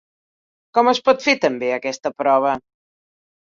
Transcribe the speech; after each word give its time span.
Com 0.77 0.89
es 0.93 1.01
pot 1.11 1.21
fer 1.27 1.37
també 1.45 1.71
aquesta 1.77 2.15
prova? 2.25 2.59